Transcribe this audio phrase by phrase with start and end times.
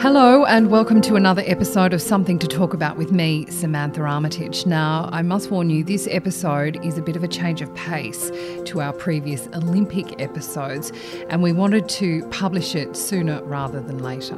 [0.00, 4.64] Hello, and welcome to another episode of Something to Talk About with me, Samantha Armitage.
[4.64, 8.30] Now, I must warn you, this episode is a bit of a change of pace
[8.64, 10.90] to our previous Olympic episodes,
[11.28, 14.36] and we wanted to publish it sooner rather than later.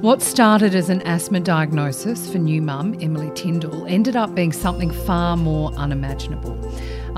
[0.00, 4.92] What started as an asthma diagnosis for new mum, Emily Tyndall, ended up being something
[4.92, 6.56] far more unimaginable.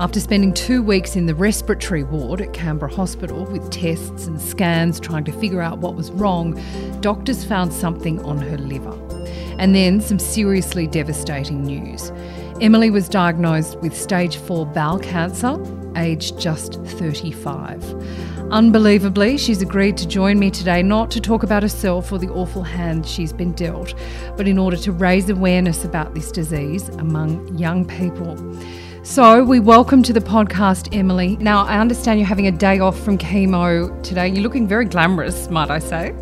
[0.01, 4.99] After spending two weeks in the respiratory ward at Canberra Hospital with tests and scans
[4.99, 6.59] trying to figure out what was wrong,
[7.01, 8.97] doctors found something on her liver.
[9.59, 12.11] And then some seriously devastating news.
[12.61, 15.55] Emily was diagnosed with stage 4 bowel cancer,
[15.95, 17.83] aged just 35.
[18.49, 22.63] Unbelievably, she's agreed to join me today not to talk about herself or the awful
[22.63, 23.93] hand she's been dealt,
[24.35, 28.35] but in order to raise awareness about this disease among young people.
[29.03, 31.35] So, we welcome to the podcast Emily.
[31.37, 34.27] Now, I understand you're having a day off from chemo today.
[34.27, 36.13] You're looking very glamorous, might I say?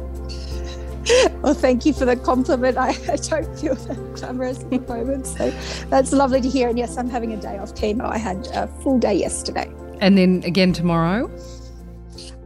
[1.41, 2.77] Well, thank you for the compliment.
[2.77, 5.27] I, I don't feel that glamorous at the moment.
[5.27, 5.51] So,
[5.89, 6.70] that's lovely to hear.
[6.70, 8.05] And yes, I'm having a day off chemo.
[8.05, 9.70] I had a full day yesterday.
[9.99, 11.29] And then again tomorrow?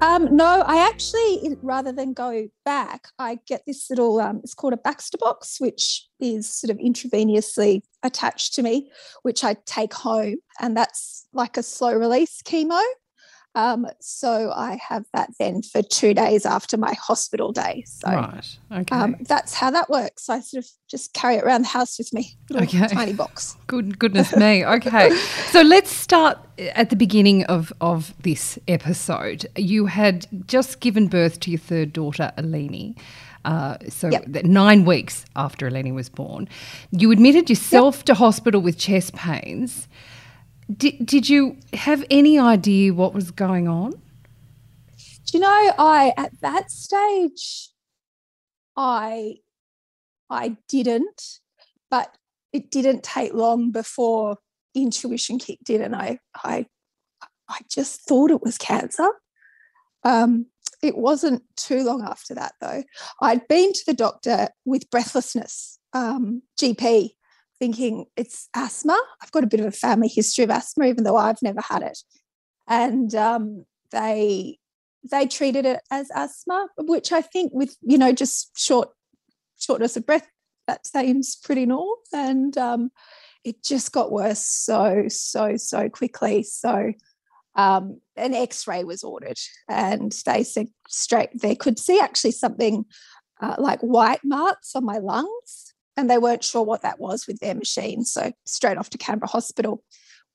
[0.02, 4.74] Um, no, I actually, rather than go back, I get this little, um, it's called
[4.74, 8.92] a Baxter box, which is sort of intravenously attached to me,
[9.24, 10.36] which I take home.
[10.60, 12.82] And that's like a slow release chemo.
[13.56, 17.84] Um, so I have that then for two days after my hospital day.
[17.86, 18.58] So right.
[18.72, 18.96] okay.
[18.96, 20.28] um, that's how that works.
[20.28, 22.88] I sort of just carry it around the house with me, Okay.
[22.88, 23.56] tiny box.
[23.68, 24.66] Good goodness me.
[24.66, 25.16] Okay.
[25.52, 29.46] so let's start at the beginning of, of this episode.
[29.56, 32.98] You had just given birth to your third daughter, Eleni.
[33.46, 34.26] Uh, so Yep.
[34.28, 36.48] that nine weeks after Eleni was born,
[36.92, 39.88] you admitted yourself to hospital with chest pains.
[40.76, 43.92] Did, did you have any idea what was going on?
[43.92, 47.70] Do you know, I at that stage,
[48.78, 49.38] I
[50.30, 51.40] I didn't,
[51.92, 52.16] but
[52.54, 54.38] it didn't take long before
[54.74, 56.66] intuition kicked in, and I I
[57.50, 59.08] I just thought it was cancer.
[60.04, 60.48] Um,
[60.84, 62.84] it wasn't too long after that, though.
[63.22, 67.10] I'd been to the doctor with breathlessness, um, GP,
[67.60, 69.00] thinking it's asthma.
[69.22, 71.82] I've got a bit of a family history of asthma, even though I've never had
[71.82, 72.00] it.
[72.68, 74.58] And um, they
[75.10, 78.90] they treated it as asthma, which I think with you know just short
[79.60, 80.28] shortness of breath
[80.68, 81.98] that seems pretty normal.
[82.14, 82.92] And um,
[83.44, 86.44] it just got worse so so so quickly.
[86.44, 86.94] So
[87.56, 89.38] um, an X-ray was ordered,
[89.70, 92.86] and they said straight they could see actually something
[93.42, 97.40] uh, like white marks on my lungs, and they weren't sure what that was with
[97.40, 98.06] their machine.
[98.06, 99.84] So straight off to Canberra Hospital,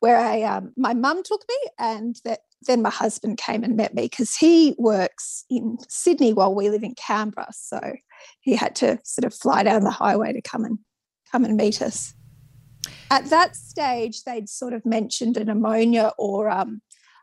[0.01, 3.95] where I um, my mum took me, and that then my husband came and met
[3.95, 7.49] me because he works in Sydney while we live in Canberra.
[7.53, 7.81] So
[8.41, 10.79] he had to sort of fly down the highway to come and
[11.31, 12.15] come and meet us.
[13.11, 16.81] At that stage, they'd sort of mentioned a pneumonia or um,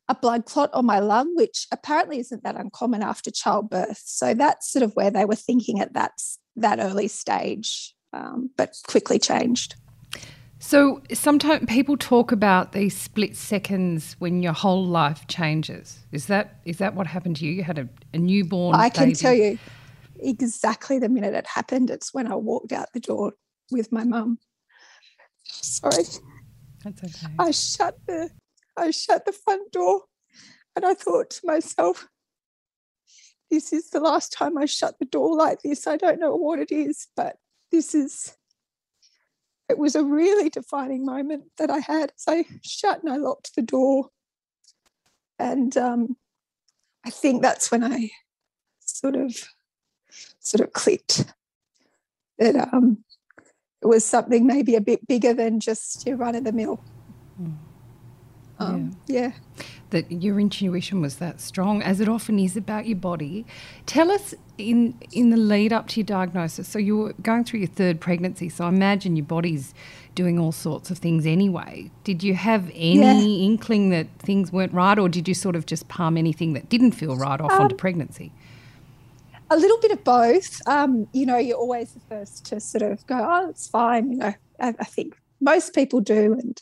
[0.08, 4.02] a blood clot on my lung, which apparently isn't that uncommon after childbirth.
[4.06, 6.12] So that's sort of where they were thinking at that
[6.58, 9.76] that early stage, um, but quickly changed.
[10.60, 16.00] So sometimes people talk about these split seconds when your whole life changes.
[16.12, 17.52] Is that is that what happened to you?
[17.52, 18.76] You had a, a newborn.
[18.76, 19.16] I can baby.
[19.16, 19.60] tell you
[20.20, 21.90] exactly the minute it happened.
[21.90, 23.34] It's when I walked out the door
[23.72, 24.40] with my mum.
[25.46, 26.04] Sorry,
[26.84, 27.34] That's okay.
[27.38, 28.30] I shut the
[28.78, 30.04] I shut the front door,
[30.76, 32.08] and I thought to myself,
[33.50, 35.88] "This is the last time I shut the door like this.
[35.88, 37.38] I don't know what it is, but
[37.72, 38.36] this is."
[39.68, 42.14] It was a really defining moment that I had.
[42.18, 44.10] So I shut and I locked the door,
[45.40, 46.18] and um,
[47.06, 48.12] I think that's when I
[48.80, 49.36] sort of
[50.40, 51.26] sort of clicked
[52.38, 53.04] that um,
[53.82, 56.84] it was something maybe a bit bigger than just your run of the mill.
[58.58, 59.34] Um, yeah.
[59.90, 63.46] that your intuition was that strong, as it often is about your body.
[63.86, 66.68] Tell us in in the lead up to your diagnosis.
[66.68, 68.48] So you were going through your third pregnancy.
[68.48, 69.74] So I imagine your body's
[70.16, 71.92] doing all sorts of things anyway.
[72.06, 75.90] Did you have any inkling that things weren't right, or did you sort of just
[75.90, 78.32] palm anything that didn't feel right off onto pregnancy?
[79.50, 80.60] a little bit of both.
[80.68, 84.12] Um, you know, you're always the first to sort of go, oh, it's fine.
[84.12, 86.34] You know, I, I think most people do.
[86.34, 86.60] And,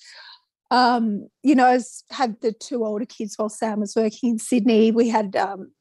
[0.73, 1.79] um, you know, I
[2.09, 4.91] had the two older kids while Sam was working in Sydney.
[4.91, 5.71] We had um,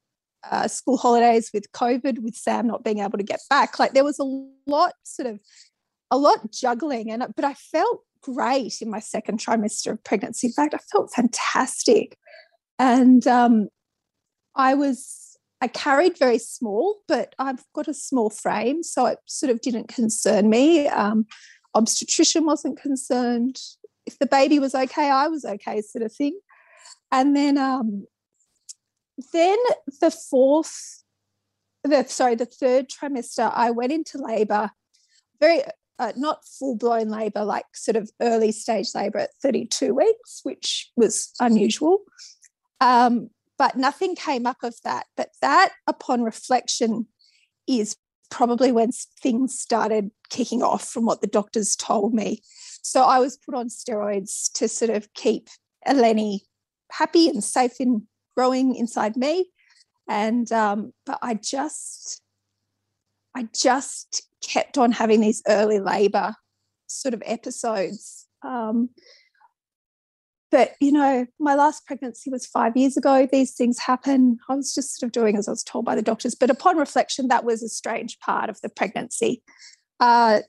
[0.50, 3.78] uh, school holidays with COVID, with Sam not being able to get back.
[3.78, 5.40] Like there was a lot, sort of,
[6.10, 7.10] a lot juggling.
[7.10, 10.48] And but I felt great in my second trimester of pregnancy.
[10.48, 12.18] In fact, I felt fantastic.
[12.78, 13.68] And um,
[14.54, 19.48] I was I carried very small, but I've got a small frame, so it sort
[19.48, 20.86] of didn't concern me.
[20.88, 21.24] Um,
[21.74, 23.58] obstetrician wasn't concerned.
[24.06, 26.38] If the baby was okay, I was okay, sort of thing.
[27.10, 28.06] And then, um,
[29.32, 29.58] then
[30.00, 31.04] the fourth,
[31.84, 34.70] the sorry, the third trimester, I went into labour,
[35.40, 35.62] very
[35.98, 40.90] uh, not full blown labour, like sort of early stage labour at 32 weeks, which
[40.96, 42.00] was unusual.
[42.80, 45.06] Um, but nothing came up of that.
[45.16, 47.06] But that, upon reflection,
[47.68, 47.96] is
[48.32, 48.90] probably when
[49.20, 52.40] things started kicking off from what the doctors told me.
[52.82, 55.48] So I was put on steroids to sort of keep
[55.86, 56.40] Eleni
[56.90, 59.50] happy and safe in growing inside me.
[60.08, 62.22] And um, but I just,
[63.36, 66.34] I just kept on having these early labor
[66.86, 68.26] sort of episodes.
[68.42, 68.88] Um,
[70.52, 73.26] but you know my last pregnancy was five years ago.
[73.32, 74.38] These things happen.
[74.48, 76.36] I was just sort of doing as i was told by the doctors.
[76.36, 79.42] But upon reflection that was a strange part of the pregnancy.
[79.98, 80.40] Uh,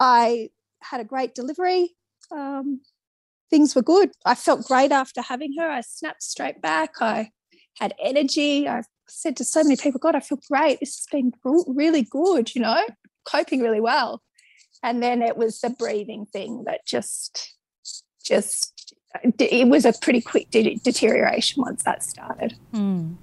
[0.00, 0.48] i
[0.82, 1.94] had a great delivery.
[2.32, 2.80] Um,
[3.50, 4.12] things were good.
[4.24, 5.68] I felt great after having her.
[5.68, 6.94] I snapped straight back.
[7.00, 7.30] I
[7.78, 8.66] had energy.
[8.66, 10.80] I said to so many people god i feel great.
[10.80, 12.82] This has been really good you know
[13.24, 14.22] coping really well.
[14.82, 17.54] And then it was the breathing thing that just
[18.24, 18.94] just
[19.38, 22.54] it was a pretty quick de- deterioration once that started.
[22.72, 23.16] Mm.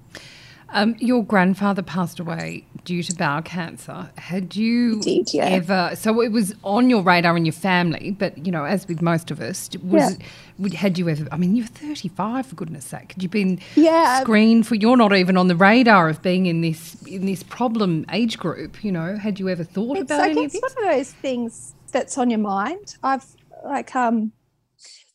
[0.70, 4.10] Um, your grandfather passed away due to bowel cancer.
[4.18, 5.46] Had you did, yeah.
[5.46, 5.92] ever?
[5.96, 9.30] So it was on your radar in your family, but you know, as with most
[9.30, 10.18] of us, was
[10.58, 10.76] yeah.
[10.76, 11.26] had you ever?
[11.32, 13.12] I mean, you're 35 for goodness' sake.
[13.12, 14.20] Had you been yeah.
[14.20, 14.74] screened for?
[14.74, 18.84] You're not even on the radar of being in this in this problem age group.
[18.84, 20.74] You know, had you ever thought it's, about I any guess of this?
[20.76, 22.96] one of those things that's on your mind.
[23.02, 23.24] I've
[23.64, 24.32] like um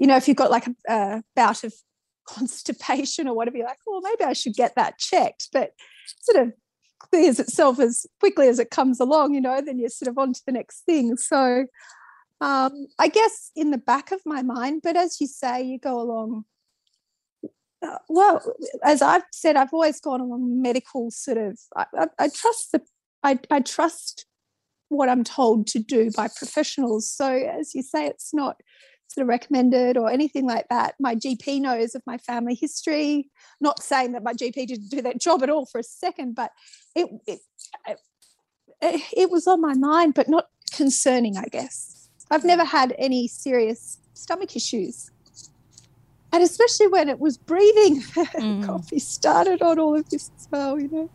[0.03, 1.73] you know, if you've got like a, a bout of
[2.27, 5.47] constipation or whatever, you're like, well, maybe I should get that checked.
[5.53, 5.71] But
[6.23, 6.53] sort of
[6.99, 10.33] clears itself as quickly as it comes along, you know, then you're sort of on
[10.33, 11.15] to the next thing.
[11.15, 11.67] So
[12.41, 16.01] um, I guess in the back of my mind, but as you say, you go
[16.01, 16.43] along.
[17.81, 18.41] Uh, well,
[18.83, 21.57] as I've said, I've always gone along medical sort of.
[21.77, 22.81] I, I, I trust the,
[23.23, 24.25] I, I trust
[24.89, 27.09] what I'm told to do by professionals.
[27.09, 28.57] So as you say, it's not
[29.07, 30.95] sort of recommended or anything like that.
[30.99, 33.29] My GP knows of my family history.
[33.61, 36.51] Not saying that my GP didn't do that job at all for a second, but
[36.95, 37.39] it it,
[38.81, 42.09] it, it was on my mind, but not concerning, I guess.
[42.31, 45.11] I've never had any serious stomach issues.
[46.31, 48.65] And especially when it was breathing, mm.
[48.65, 51.09] coffee started on all of this as well, you know.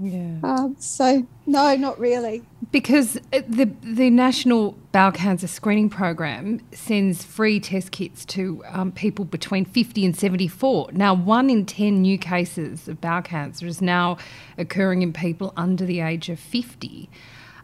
[0.00, 0.38] Yeah.
[0.42, 2.42] Um, so no, not really.
[2.72, 9.26] Because the the National Bowel Cancer Screening Program sends free test kits to um, people
[9.26, 10.90] between 50 and 74.
[10.92, 14.16] Now, one in 10 new cases of bowel cancer is now
[14.56, 17.10] occurring in people under the age of 50.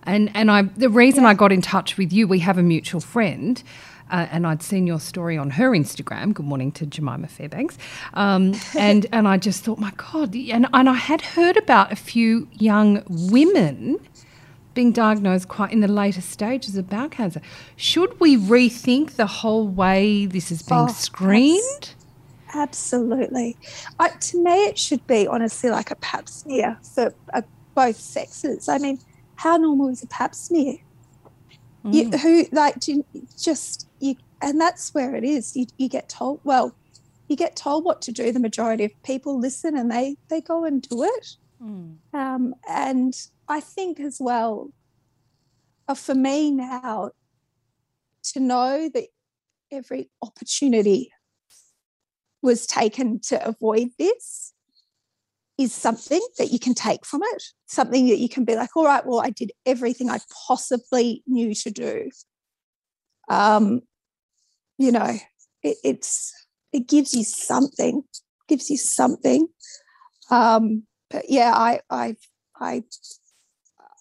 [0.02, 1.30] And and I the reason yeah.
[1.30, 3.62] I got in touch with you, we have a mutual friend
[4.10, 6.34] uh, and I'd seen your story on her Instagram.
[6.34, 7.78] Good morning to Jemima Fairbanks.
[8.14, 11.96] Um, and and I just thought, my God, and and I had heard about a
[11.96, 13.98] few young women
[14.74, 17.40] being diagnosed quite in the later stages of bowel cancer.
[17.76, 21.94] Should we rethink the whole way this is being oh, screened?
[22.54, 23.56] Absolutely.
[23.98, 27.42] I, to me, it should be honestly like a pap smear for uh,
[27.74, 28.68] both sexes.
[28.68, 28.98] I mean,
[29.36, 30.76] how normal is a pap smear?
[31.84, 31.94] Mm.
[31.94, 32.76] You, who like
[33.38, 33.85] just you
[34.42, 35.56] and that's where it is.
[35.56, 36.74] You, you get told well
[37.28, 40.64] you get told what to do the majority of people listen and they they go
[40.64, 41.36] and do it.
[41.62, 41.96] Mm.
[42.12, 43.14] um, and
[43.48, 44.70] i think as well
[45.88, 47.12] uh, for me now
[48.22, 49.06] to know that
[49.72, 51.10] every opportunity
[52.42, 54.52] was taken to avoid this
[55.58, 57.42] is something that you can take from it.
[57.64, 61.54] Something that you can be like all right well i did everything i possibly knew
[61.54, 62.10] to do.
[63.28, 63.80] Um,
[64.78, 65.16] you know,
[65.62, 66.32] it, it's
[66.72, 68.02] it gives you something,
[68.48, 69.48] gives you something.
[70.30, 72.16] Um, but yeah, I I
[72.60, 72.82] I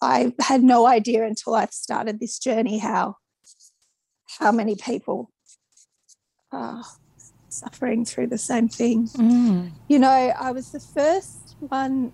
[0.02, 3.16] I had no idea until I started this journey how
[4.38, 5.30] how many people
[6.52, 6.84] are
[7.48, 9.08] suffering through the same thing.
[9.08, 9.70] Mm.
[9.88, 12.12] You know, I was the first one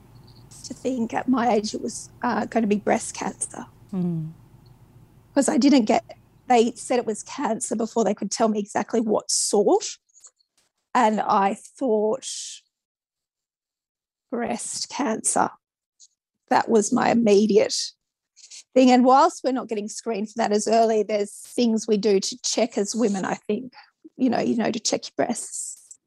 [0.65, 5.53] to think at my age it was uh, going to be breast cancer because mm.
[5.53, 6.05] I didn't get
[6.53, 9.97] they said it was cancer before they could tell me exactly what sort.
[10.95, 12.27] And I thought
[14.31, 15.51] breast cancer.
[16.51, 17.75] That was my immediate
[18.75, 18.91] thing.
[18.91, 22.39] And whilst we're not getting screened for that as early, there's things we do to
[22.45, 23.73] check as women, I think,
[24.17, 25.99] you know, you know, to check your breasts,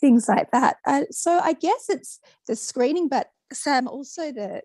[0.00, 0.76] things like that.
[0.86, 4.62] Uh, so I guess it's the screening, but Sam, also the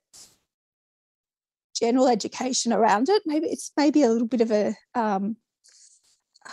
[1.76, 3.24] general education around it.
[3.26, 5.38] Maybe it's maybe a little bit of a um,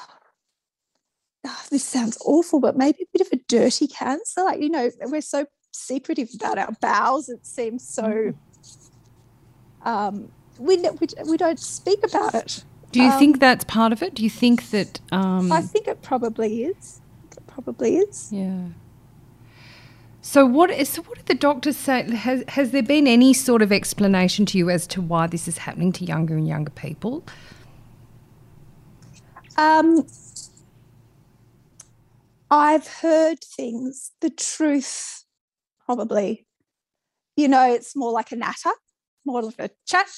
[1.47, 4.43] oh, this sounds awful, but maybe a bit of a dirty cancer.
[4.45, 7.29] Like, you know, we're so secretive about our bowels.
[7.29, 8.03] It seems so.
[8.03, 9.89] Mm-hmm.
[9.89, 12.65] Um, we, we, we don't speak about it.
[12.93, 14.15] Do you um, think that's part of it?
[14.15, 15.01] Do you think that?
[15.11, 17.01] Um, I think it probably is.
[17.33, 18.31] It probably is.
[18.31, 18.67] Yeah.
[20.25, 22.09] So what is so what did the doctors say?
[22.15, 25.59] Has has there been any sort of explanation to you as to why this is
[25.59, 27.25] happening to younger and younger people?
[29.59, 30.07] Um,
[32.51, 34.13] I've heard things.
[34.21, 35.25] The truth,
[35.85, 36.47] probably.
[37.37, 38.73] You know, it's more like a natter,
[39.25, 40.09] more of a chat.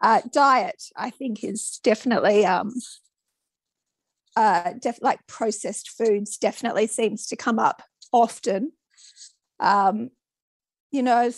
[0.00, 2.74] Uh, diet, I think, is definitely um,
[4.36, 6.38] uh, def- like processed foods.
[6.38, 7.82] Definitely seems to come up
[8.12, 8.72] often.
[9.62, 10.10] Um,
[10.90, 11.30] you know,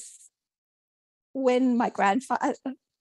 [1.34, 2.54] when my grandfather,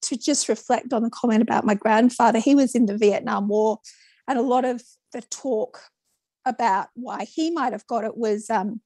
[0.04, 3.80] to just reflect on the comment about my grandfather, he was in the Vietnam War,
[4.28, 5.82] and a lot of the talk
[6.46, 8.82] about why he might have got it was um,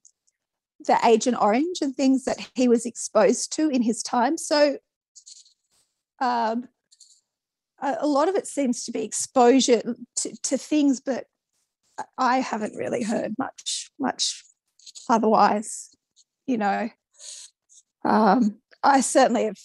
[0.85, 4.37] the Agent Orange and things that he was exposed to in his time.
[4.37, 4.77] So
[6.19, 6.67] um,
[7.81, 11.25] a, a, lot of it seems to be exposure to, to things, but
[12.17, 14.43] I haven't really heard much much
[15.09, 15.96] otherwise.
[16.47, 16.89] You know,
[18.03, 19.59] um, I certainly have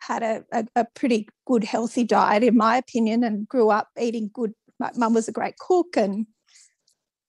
[0.00, 4.30] had a, a, a, pretty good healthy diet in my opinion and grew up eating
[4.34, 6.26] good my mum was a great cook and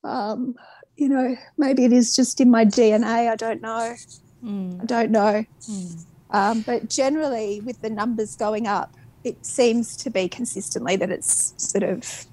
[0.03, 0.55] um,
[0.95, 3.29] you know, maybe it is just in my DNA.
[3.29, 3.95] I don't know.
[4.43, 4.81] Mm.
[4.81, 5.45] I don't know.
[5.61, 6.05] Mm.
[6.31, 11.53] Um, but generally, with the numbers going up, it seems to be consistently that it's
[11.57, 12.25] sort of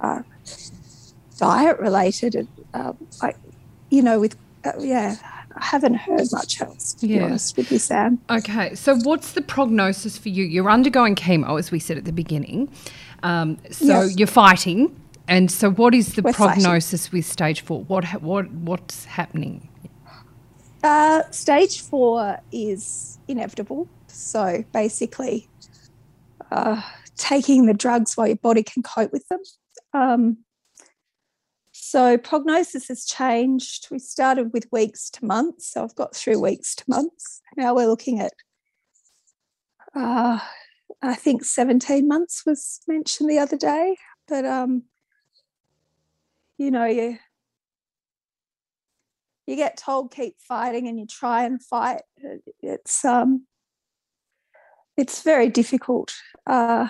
[0.00, 0.22] uh,
[1.36, 2.48] diet related.
[2.72, 3.36] Uh, like,
[3.90, 5.16] you know, with, uh, yeah,
[5.56, 7.18] I haven't heard much else, to yeah.
[7.18, 8.20] be honest with you, Sam.
[8.30, 10.44] Okay, so what's the prognosis for you?
[10.44, 12.70] You're undergoing chemo, as we said at the beginning.
[13.22, 14.16] Um, so yes.
[14.16, 14.96] you're fighting
[15.30, 17.18] and so, what is the We're prognosis fighting.
[17.18, 17.84] with stage four?
[17.84, 19.68] What what what's happening?
[20.82, 23.88] Uh, stage four is inevitable.
[24.08, 25.48] So basically,
[26.50, 26.82] uh,
[27.16, 29.38] taking the drugs while your body can cope with them.
[29.94, 30.38] Um,
[31.90, 33.88] so prognosis has changed.
[33.90, 35.72] We started with weeks to months.
[35.72, 37.40] So I've got through weeks to months.
[37.56, 38.32] Now we're looking at,
[39.94, 40.38] uh,
[41.02, 43.96] I think 17 months was mentioned the other day.
[44.28, 44.84] But um,
[46.60, 47.16] you know you
[49.46, 52.02] you get told keep fighting and you try and fight
[52.60, 53.46] it's um
[54.98, 56.12] it's very difficult
[56.46, 56.86] uh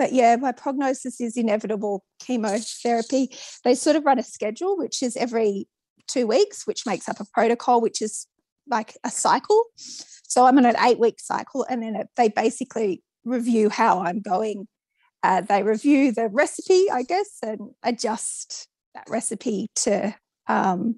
[0.00, 3.30] but yeah my prognosis is inevitable chemotherapy.
[3.64, 5.68] They sort of run a schedule which is every
[6.08, 8.26] two weeks which makes up a protocol which is
[8.66, 9.64] like a cycle.
[9.76, 14.66] So i'm on an eight week cycle and then they basically review how i'm going.
[15.22, 20.14] Uh, they review the recipe, I guess, and adjust that recipe to
[20.46, 20.96] um,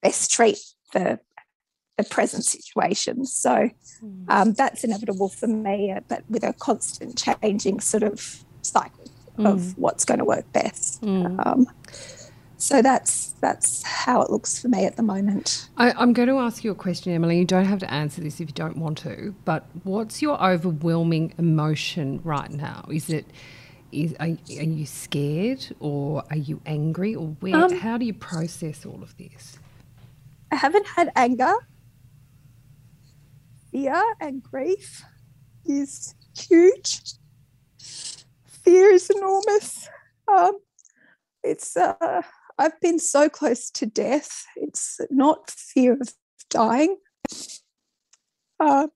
[0.00, 0.60] best treat
[0.92, 1.18] the
[1.96, 3.24] the present situation.
[3.24, 3.70] So
[4.28, 9.46] um, that's inevitable for me, uh, but with a constant changing sort of cycle mm.
[9.46, 11.02] of what's going to work best.
[11.02, 11.46] Mm.
[11.46, 11.66] Um,
[12.56, 15.68] so that's that's how it looks for me at the moment.
[15.76, 17.38] I, am going to ask you a question, Emily.
[17.38, 19.34] You don't have to answer this if you don't want to.
[19.44, 22.86] But what's your overwhelming emotion right now?
[22.90, 23.26] Is it
[23.92, 28.14] is are, are you scared or are you angry or where um, how do you
[28.14, 29.56] process all of this
[30.50, 31.52] i haven't had anger
[33.74, 35.02] fear and grief
[35.66, 37.02] is huge.
[38.46, 39.88] Fear is enormous.
[40.28, 40.58] Um,
[41.42, 42.22] it's uh,
[42.56, 44.44] i've been so close to death.
[44.54, 46.14] It's not fear of
[46.48, 46.98] dying.
[48.60, 48.86] Uh,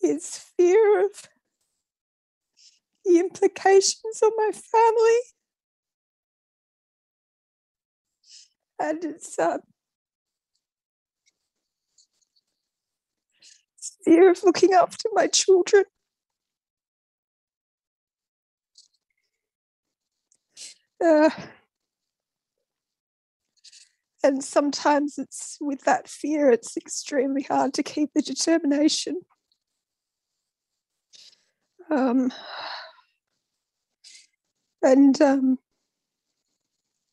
[0.00, 1.10] it's fear of
[3.04, 5.20] the implications on my family.
[8.78, 9.58] And it's uh,
[14.04, 15.84] fear of looking after my children.
[21.04, 21.30] Uh,
[24.22, 29.20] and sometimes it's with that fear, it's extremely hard to keep the determination.
[31.90, 32.32] Um,
[34.82, 35.58] and um,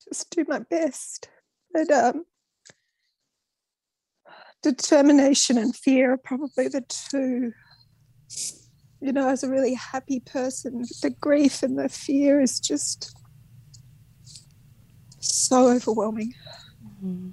[0.07, 1.29] just do my best.
[1.74, 2.25] But um,
[4.62, 7.53] determination and fear are probably the two.
[9.01, 13.15] You know, as a really happy person, the grief and the fear is just
[15.20, 16.34] so overwhelming.
[17.03, 17.30] Mm-hmm.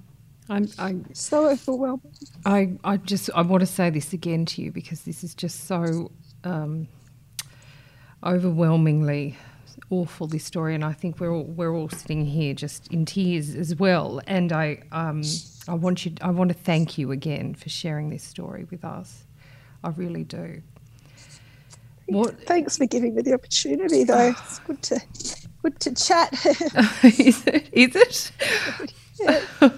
[0.49, 2.13] I'm, I'm so overwhelming.
[2.43, 5.65] I, I just I want to say this again to you because this is just
[5.65, 6.11] so
[6.43, 6.87] um,
[8.23, 9.37] overwhelmingly
[9.89, 13.55] awful this story, and I think we're all, we're all sitting here just in tears
[13.55, 14.21] as well.
[14.27, 15.23] And I um,
[15.67, 19.23] I want you I want to thank you again for sharing this story with us.
[19.83, 20.61] I really do.
[22.07, 22.41] What?
[22.45, 24.29] Thanks for giving me the opportunity, though.
[24.29, 24.99] it's good to
[25.61, 26.33] good to chat.
[27.03, 27.69] is it?
[27.71, 28.31] Is it?
[29.19, 29.41] Yeah.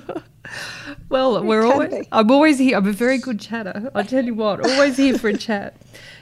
[1.10, 1.90] well, it we're always.
[1.90, 2.08] Be.
[2.12, 2.78] I'm always here.
[2.78, 3.92] I'm a very good chatter.
[3.94, 5.76] I tell you what, always here for a chat.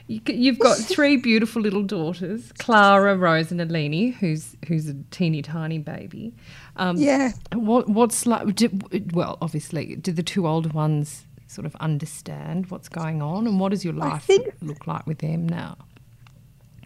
[0.09, 5.43] You, have got three beautiful little daughters, Clara, Rose, and Eleni, who's who's a teeny
[5.43, 6.33] tiny baby.
[6.77, 7.33] Um, yeah.
[7.53, 8.55] What what's like?
[8.55, 13.59] Did, well, obviously, do the two older ones sort of understand what's going on, and
[13.59, 15.77] what does your life think, look like with them now?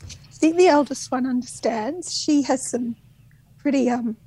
[0.01, 2.13] I think the eldest one understands.
[2.13, 2.97] She has some
[3.57, 4.17] pretty um,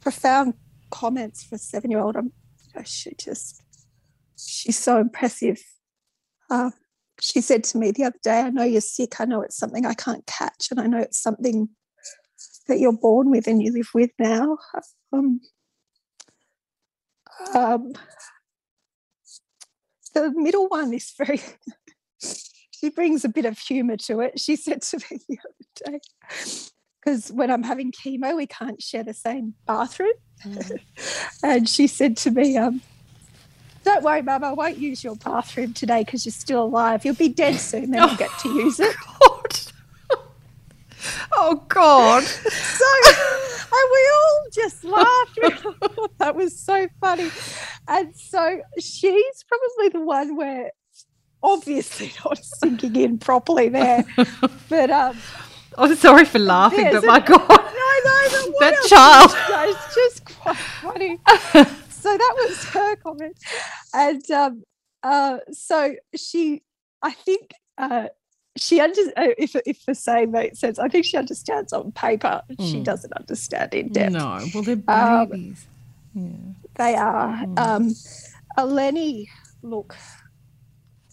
[0.00, 0.54] profound
[0.90, 2.16] comments for a seven-year-old.
[2.16, 2.32] Um,
[2.84, 3.62] she just
[4.36, 5.62] she's so impressive.
[6.50, 6.72] Uh,
[7.20, 9.20] she said to me the other day, I know you're sick.
[9.20, 11.68] I know it's something I can't catch, and I know it's something
[12.66, 14.58] that you're born with and you live with now.
[15.12, 15.40] Um,
[17.54, 17.92] um,
[20.14, 21.40] the middle one is very,
[22.70, 24.40] she brings a bit of humour to it.
[24.40, 26.00] She said to me the other day,
[27.00, 30.12] because when I'm having chemo, we can't share the same bathroom.
[30.44, 30.80] Mm.
[31.42, 32.80] and she said to me, um,
[33.84, 37.04] don't worry, Mum, I won't use your bathroom today because you're still alive.
[37.04, 38.96] You'll be dead soon, then you'll get to use it.
[39.20, 39.60] God.
[41.36, 42.22] Oh, God.
[42.22, 45.38] so, and we all just laughed.
[46.18, 47.30] that was so funny.
[47.86, 50.70] And so she's probably the one where
[51.42, 54.04] obviously not sinking in properly there.
[54.68, 55.16] But um
[55.76, 57.46] I'm sorry for laughing, but my God.
[57.74, 59.30] No, no, that child.
[59.68, 61.18] It's just quite funny
[62.04, 63.38] so that was her comment.
[63.94, 64.62] And um,
[65.02, 66.62] uh, so she,
[67.02, 68.08] I think uh,
[68.58, 72.42] she under, uh, if if the same makes sense, I think she understands on paper.
[72.52, 72.70] Mm.
[72.70, 74.12] She doesn't understand in depth.
[74.12, 75.66] No, well they're um, babies.
[76.14, 76.68] Um, yeah.
[76.76, 77.36] They are.
[77.36, 77.58] Mm.
[77.58, 77.94] Um,
[78.58, 79.28] Eleni,
[79.62, 79.96] look,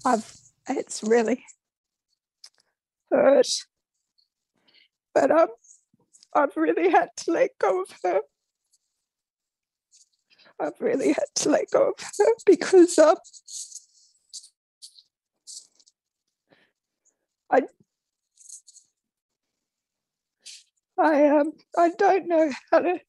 [0.05, 0.35] I've
[0.67, 1.41] it's really
[3.09, 3.47] hurt,
[5.15, 5.47] but um,
[6.35, 8.19] I've really had to let go of her.
[10.61, 13.15] I've really had to let go of her because um,
[17.49, 17.63] I
[20.99, 22.99] I um I don't know how to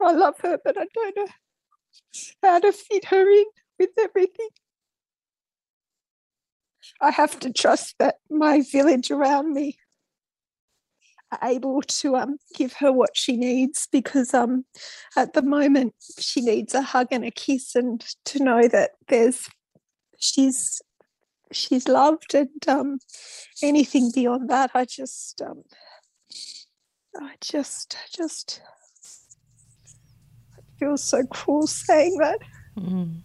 [0.00, 1.26] I love her but I don't know
[2.42, 3.44] how to fit her in
[3.78, 4.48] with everything.
[7.00, 9.76] I have to trust that my village around me
[11.42, 14.64] able to um, give her what she needs because um,
[15.16, 19.48] at the moment she needs a hug and a kiss and to know that there's
[20.18, 20.80] she's
[21.52, 22.98] she's loved and um,
[23.62, 25.62] anything beyond that I just um,
[27.20, 28.60] I just I just
[30.56, 32.38] I feel so cruel saying that.
[32.78, 33.20] Mm.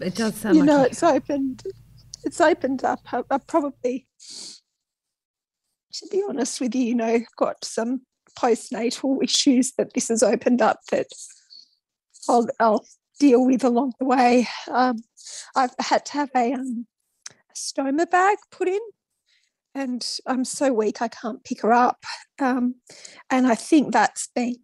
[0.00, 1.64] It does sound you like know it's opened
[2.24, 3.00] it's opened up.
[3.12, 4.06] I, I probably
[5.94, 8.02] to be honest with you, you know, got some
[8.38, 11.06] postnatal issues that this has opened up that
[12.28, 12.84] I'll, I'll
[13.18, 14.46] deal with along the way.
[14.70, 14.98] Um,
[15.56, 16.86] I've had to have a, um,
[17.30, 18.80] a, stoma bag put in,
[19.74, 22.04] and I'm so weak I can't pick her up.
[22.38, 22.76] Um,
[23.30, 24.56] and I think that's been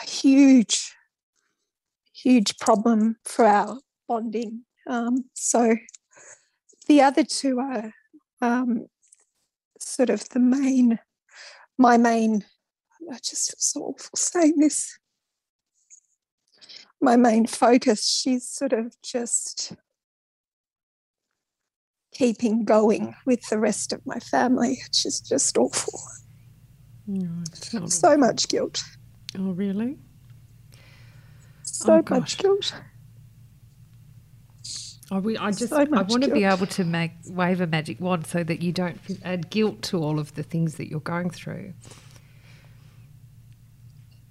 [0.00, 0.94] a huge,
[2.12, 4.62] huge problem for our bonding.
[4.86, 5.76] Um, so
[6.86, 7.92] the other two are
[8.40, 8.86] um,
[9.86, 10.98] sort of the main,
[11.78, 12.44] my main,
[13.10, 14.98] I just feel so awful saying this.
[17.00, 19.74] My main focus, she's sort of just
[22.14, 26.00] keeping going with the rest of my family, which is just awful.
[27.06, 27.42] No,
[27.86, 28.82] so much guilt.
[29.38, 29.98] Oh, really?
[31.62, 32.72] So oh, much guilt.
[35.10, 38.00] I, we, I just so I want to be able to make wave a magic
[38.00, 41.30] wand so that you don't add guilt to all of the things that you're going
[41.30, 41.74] through.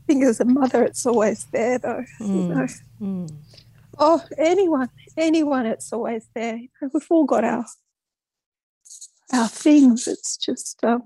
[0.03, 2.03] I think as a mother, it's always there, though.
[2.19, 2.27] Mm.
[2.27, 2.67] You know?
[3.01, 3.31] mm.
[3.99, 6.59] Oh, anyone, anyone, it's always there.
[6.81, 7.65] We've all got our
[9.31, 10.07] our things.
[10.07, 11.03] It's just, um,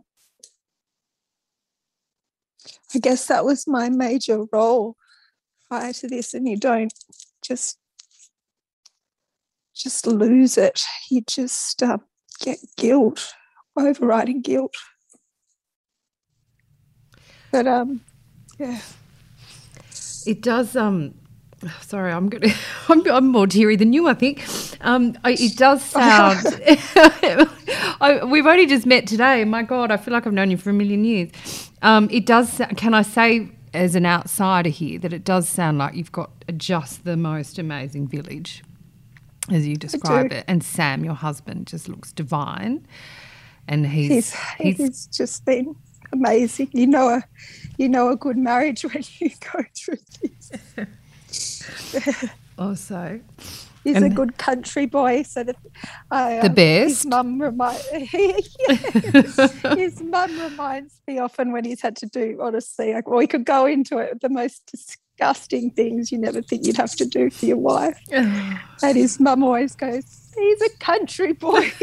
[2.96, 4.96] I guess that was my major role
[5.70, 6.94] prior to this, and you don't
[7.46, 7.78] just
[9.78, 10.82] just lose it.
[11.12, 12.00] You just uh,
[12.42, 13.34] get guilt,
[13.78, 14.76] overriding guilt.
[17.52, 18.02] But um,
[18.60, 18.80] Yeah.
[20.26, 20.76] It does.
[20.76, 21.16] Um,
[21.82, 22.54] sorry, I'm gonna.
[22.90, 24.08] I'm, I'm more teary than you.
[24.08, 24.46] I think.
[24.82, 26.40] Um, I, it does sound.
[28.02, 29.44] I, we've only just met today.
[29.46, 31.32] My God, I feel like I've known you for a million years.
[31.82, 32.62] Um, it does.
[32.78, 37.06] Can I say, as an outsider here, that it does sound like you've got just
[37.06, 38.64] the most amazing village,
[39.52, 40.46] as you describe it.
[40.48, 42.88] And Sam, your husband, just looks divine,
[43.68, 45.76] and he's he's, he's just been
[46.12, 46.70] amazing.
[46.74, 47.24] You know a
[47.78, 50.52] you know a good marriage when you go through this.
[52.58, 53.20] also,
[53.88, 55.24] he's and a good country boy.
[55.24, 55.56] So that
[56.12, 56.90] uh, the best.
[56.90, 57.82] His mum remind
[59.78, 62.94] his mum reminds me often when he's had to do honestly.
[62.94, 64.22] Like, well, we could go into it.
[64.22, 68.98] The most disgusting things you never think you'd have to do for your wife, and
[68.98, 71.72] his mum always goes, "He's a country boy."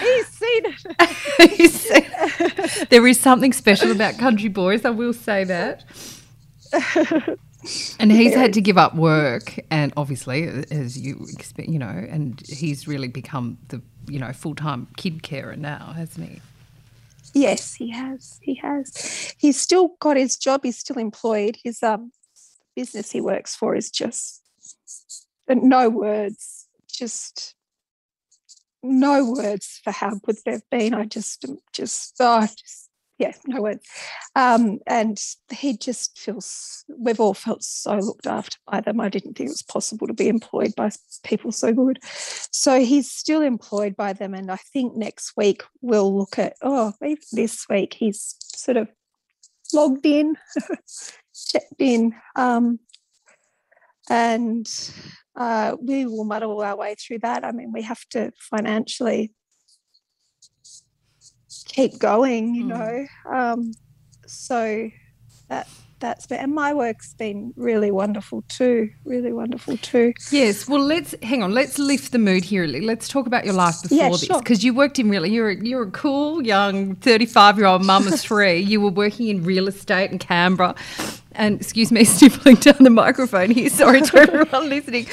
[0.00, 1.56] He's seen it.
[1.56, 2.88] He's seen it.
[2.88, 4.86] There is something special about country boys.
[4.86, 5.84] I will say that.
[7.98, 12.40] And he's had to give up work, and obviously, as you expect, you know, and
[12.46, 16.40] he's really become the you know full time kid carer now, hasn't he?
[17.34, 18.38] Yes, he has.
[18.42, 19.34] He has.
[19.38, 20.60] He's still got his job.
[20.62, 21.58] He's still employed.
[21.62, 22.12] His um
[22.76, 24.42] business he works for is just
[25.48, 26.66] no words.
[26.90, 27.54] Just
[28.82, 30.94] no words for how good they've been.
[30.94, 32.87] I just, just, oh, just,
[33.18, 33.84] yeah, no words.
[34.36, 39.00] Um, and he just feels, we've all felt so looked after by them.
[39.00, 40.90] I didn't think it was possible to be employed by
[41.24, 41.98] people so good.
[42.02, 44.34] So he's still employed by them.
[44.34, 46.92] And I think next week we'll look at, oh,
[47.32, 48.88] this week he's sort of
[49.72, 50.36] logged in,
[51.50, 52.14] checked in.
[52.36, 52.78] Um,
[54.08, 54.66] and
[55.36, 57.44] uh, we will muddle our way through that.
[57.44, 59.32] I mean, we have to financially
[61.68, 62.68] keep going, you mm.
[62.68, 63.06] know.
[63.32, 63.72] Um,
[64.26, 64.90] so
[65.48, 65.68] that
[66.00, 71.14] that's been and my work's been really wonderful too really wonderful too yes well let's
[71.22, 74.28] hang on let's lift the mood here let's talk about your life before yeah, this
[74.28, 78.06] because you worked in really you're a, you're a cool young 35 year old mum
[78.06, 80.74] of three you were working in real estate in canberra
[81.38, 83.70] and excuse me, sniffling down the microphone here.
[83.70, 85.06] Sorry to everyone listening.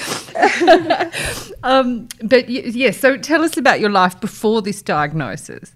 [1.63, 5.73] um, but yes, yeah, so tell us about your life before this diagnosis.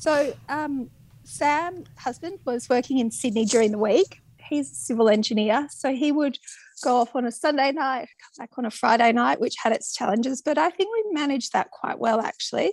[0.00, 0.90] So, um,
[1.24, 4.20] Sam, husband, was working in Sydney during the week.
[4.38, 6.38] He's a civil engineer, so he would
[6.82, 9.92] go off on a Sunday night, come back on a Friday night, which had its
[9.92, 10.40] challenges.
[10.40, 12.72] But I think we managed that quite well, actually.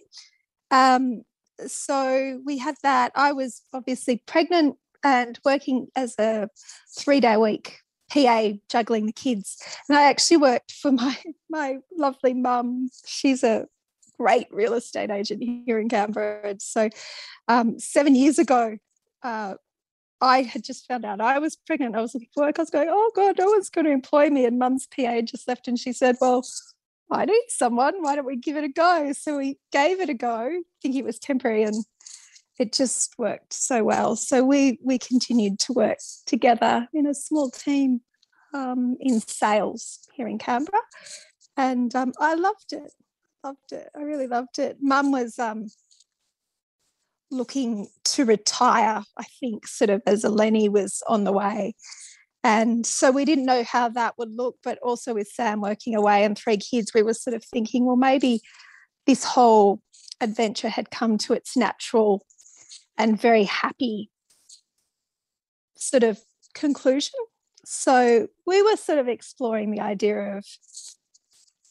[0.70, 1.24] Um,
[1.66, 3.12] so we had that.
[3.16, 6.50] I was obviously pregnant and working as a
[6.96, 7.80] three day week
[8.12, 9.58] PA juggling the kids.
[9.90, 11.18] And I actually worked for my
[11.50, 12.90] my lovely mum.
[13.06, 13.68] She's a
[14.18, 16.56] great real estate agent here in Canberra.
[16.60, 16.90] So
[17.48, 18.78] um, seven years ago,
[19.24, 19.56] uh,
[20.22, 21.96] I had just found out I was pregnant.
[21.96, 22.58] I was looking for work.
[22.58, 24.46] I was going, oh God, no one's going to employ me.
[24.46, 26.44] And mum's PA just left and she said, well,
[27.12, 28.02] I need someone.
[28.02, 29.12] Why don't we give it a go?
[29.14, 31.64] So we gave it a go, thinking it was temporary.
[31.64, 31.86] And
[32.58, 34.16] it just worked so well.
[34.16, 38.02] So we we continued to work together in a small team
[38.54, 40.82] um, in sales here in Canberra,
[41.58, 42.94] and um, I loved it.
[43.46, 43.90] Loved it.
[43.96, 44.78] I really loved it.
[44.82, 45.68] Mum was um,
[47.30, 49.04] looking to retire.
[49.18, 51.76] I think sort of as Eleni was on the way.
[52.44, 56.24] And so we didn't know how that would look, but also with Sam working away
[56.24, 58.42] and three kids, we were sort of thinking, well, maybe
[59.06, 59.80] this whole
[60.22, 62.26] adventure had come to its natural
[62.98, 64.10] and very happy
[65.78, 66.20] sort of
[66.56, 67.20] conclusion.
[67.64, 70.46] So we were sort of exploring the idea of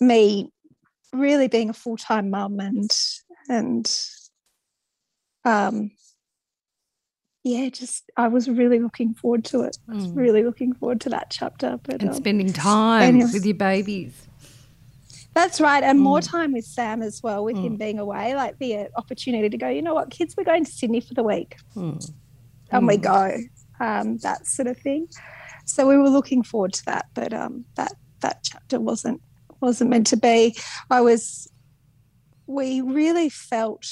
[0.01, 0.53] me
[1.15, 2.91] really being a full-time mum and
[3.49, 4.01] and
[5.45, 5.91] um
[7.43, 10.17] yeah just i was really looking forward to it i was mm.
[10.17, 14.29] really looking forward to that chapter but and um, spending time with your babies
[15.35, 15.83] that's right.
[15.83, 16.03] And mm.
[16.03, 17.65] more time with Sam as well, with mm.
[17.65, 20.65] him being away, like the uh, opportunity to go, you know what, kids, we're going
[20.65, 21.57] to Sydney for the week.
[22.71, 23.37] And we go,
[23.81, 25.09] um, that sort of thing.
[25.67, 29.21] So we were looking forward to that, but um, that that chapter wasn't
[29.65, 30.57] wasn't meant to be.
[30.91, 31.51] I was
[32.47, 33.87] we really felt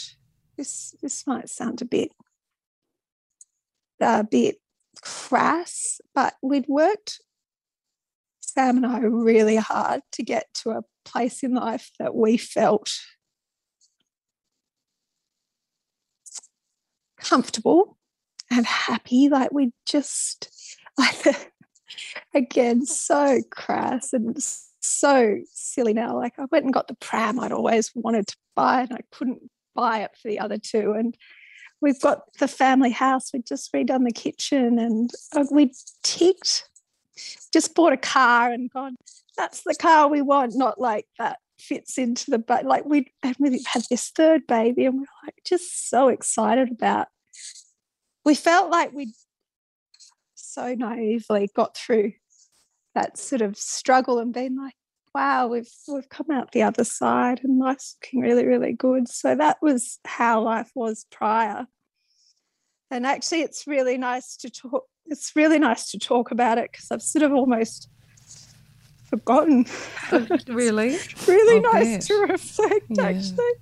[0.57, 2.13] this this might sound a bit
[4.01, 4.57] a bit
[5.01, 7.21] crass, but we'd worked
[8.41, 12.91] Sam and I really hard to get to a place in life that we felt
[17.19, 17.97] comfortable
[18.51, 19.29] and happy.
[19.29, 21.51] Like we just, like,
[22.35, 24.37] again, so crass and
[24.83, 26.17] so silly now.
[26.17, 29.51] Like I went and got the pram I'd always wanted to buy and I couldn't
[29.75, 30.93] buy it for the other two.
[30.93, 31.17] And
[31.81, 33.33] we've got the family house.
[33.33, 36.69] We'd just redone the kitchen and uh, we ticked,
[37.53, 38.97] just bought a car and gone,
[39.37, 43.37] that's the car we want, not like that fits into the but like we and
[43.39, 47.07] we had this third baby and we are like just so excited about
[48.25, 49.13] we felt like we'd
[50.35, 52.13] so naively got through
[52.95, 54.75] that sort of struggle and being like
[55.15, 59.35] wow we've we've come out the other side and life's looking really really good so
[59.35, 61.67] that was how life was prior
[62.91, 66.91] and actually it's really nice to talk it's really nice to talk about it because
[66.91, 67.89] i've sort of almost
[69.13, 69.67] forgotten.
[70.11, 70.97] Oh, really?
[71.29, 72.01] really I'll nice bet.
[72.03, 73.05] to reflect, yeah.
[73.05, 73.53] actually.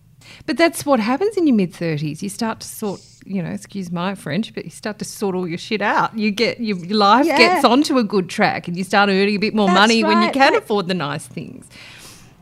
[0.47, 2.23] But that's what happens in your mid 30s.
[2.23, 5.47] You start to sort, you know, excuse my French, but you start to sort all
[5.47, 6.19] your shit out.
[6.19, 7.39] You get your life yeah.
[7.39, 10.09] gets onto a good track and you start earning a bit more that's money right.
[10.15, 11.69] when you can that, afford the nice things.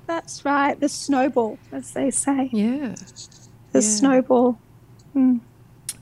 [0.06, 0.80] That's right.
[0.80, 2.48] The snowball, as they say.
[2.52, 2.94] Yeah.
[3.72, 3.80] The yeah.
[3.80, 4.58] snowball.
[5.14, 5.40] Mm.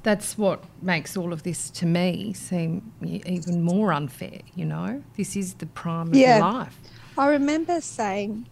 [0.04, 5.02] That's what makes all of this to me seem even more unfair, you know?
[5.16, 6.78] This is the prime of life.
[7.18, 8.46] I remember saying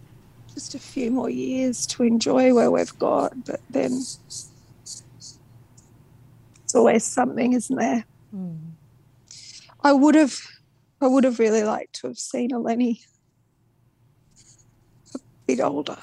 [0.53, 4.01] just a few more years to enjoy where we've got, but then
[6.75, 8.05] always something, isn't there?
[8.35, 8.71] Mm.
[9.83, 10.35] I would have,
[11.01, 12.99] I would have really liked to have seen Eleni
[15.13, 15.97] a bit older.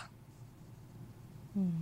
[1.59, 1.73] Mm.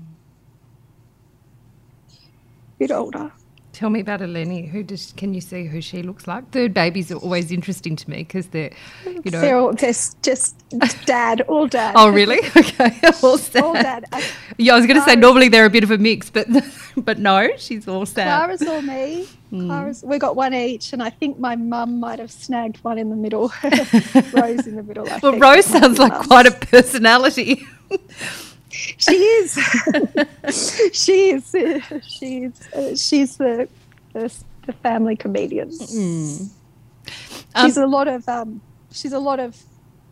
[2.78, 3.32] Bit older.
[3.80, 4.68] Tell me about Eleni.
[4.68, 5.14] Who does?
[5.16, 6.50] Can you see who she looks like?
[6.50, 8.72] Third babies are always interesting to me because they're,
[9.06, 10.54] you know, they're all just just
[11.06, 11.94] dad, all dad.
[11.96, 12.40] oh, really?
[12.58, 13.62] Okay, all dad.
[13.62, 14.04] All dad.
[14.58, 16.46] yeah, I was going to say normally they're a bit of a mix, but
[16.98, 18.26] but no, she's all sad.
[18.26, 19.26] Clara's all me.
[19.50, 19.68] Mm.
[19.68, 23.08] Clara's, we got one each, and I think my mum might have snagged one in
[23.08, 23.50] the middle.
[24.34, 25.08] Rose in the middle.
[25.08, 27.66] I well, Rose sounds like quite a personality
[28.70, 29.58] she is.
[30.92, 31.54] she is.
[32.06, 32.72] She's.
[32.72, 33.68] Uh, she's the,
[34.12, 34.34] the,
[34.66, 35.70] the family comedian.
[35.70, 36.50] Mm.
[37.54, 38.28] Um, she's a lot of.
[38.28, 38.60] Um,
[38.92, 39.56] she's a lot of